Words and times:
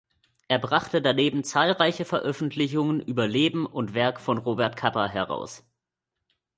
Er 0.47 0.57
brachte 0.57 0.99
daneben 0.99 1.43
zahlreiche 1.43 2.05
Veröffentlichungen 2.05 3.01
über 3.01 3.27
Leben 3.27 3.67
und 3.67 3.93
Werk 3.93 4.19
von 4.19 4.39
Robert 4.39 4.75
Capa 4.75 5.07
heraus. 5.07 5.63